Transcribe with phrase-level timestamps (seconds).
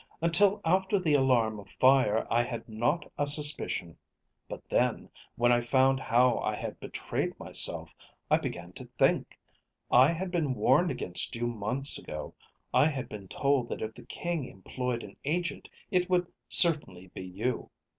[0.19, 3.99] Until after the alarm of fire, I had not a suspicion.
[4.49, 7.93] But then, when I found how I had betrayed myself,
[8.27, 9.37] I began to think.
[9.91, 12.33] I had been warned against you months ago.
[12.73, 17.21] I had been told that, if the King employed an agent, it would certainly be
[17.21, 17.69] you.